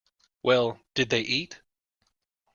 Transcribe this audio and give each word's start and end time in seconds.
Well, 0.41 0.79
did 0.95 1.11
they 1.11 1.21
eat. 1.21 1.61